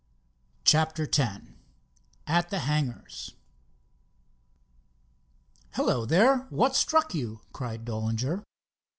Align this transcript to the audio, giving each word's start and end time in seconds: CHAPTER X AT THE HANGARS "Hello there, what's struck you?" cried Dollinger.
CHAPTER 0.63 1.07
X 1.15 1.43
AT 2.25 2.49
THE 2.49 2.57
HANGARS 2.61 3.35
"Hello 5.73 6.07
there, 6.07 6.47
what's 6.49 6.79
struck 6.79 7.13
you?" 7.13 7.41
cried 7.53 7.85
Dollinger. 7.85 8.43